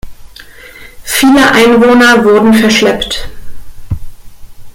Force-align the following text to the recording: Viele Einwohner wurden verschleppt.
Viele 1.03 1.51
Einwohner 1.51 2.23
wurden 2.23 2.55
verschleppt. 2.55 3.29